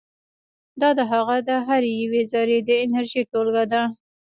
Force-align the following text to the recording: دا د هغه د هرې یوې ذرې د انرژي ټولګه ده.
دا 0.81 0.89
د 0.97 0.99
هغه 1.11 1.35
د 1.47 1.49
هرې 1.65 1.91
یوې 2.03 2.21
ذرې 2.31 2.59
د 2.67 2.69
انرژي 2.83 3.21
ټولګه 3.31 3.63
ده. 3.73 3.83